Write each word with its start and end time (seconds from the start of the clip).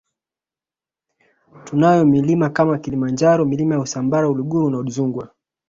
Tunayo 1.63 2.05
milima 2.05 2.49
kama 2.49 2.77
Kilimanjaro 2.77 3.45
Milima 3.45 3.73
ya 3.75 3.81
Usambara 3.81 4.29
Uluguru 4.29 4.69
na 4.69 4.77
Udzungwa 4.77 5.33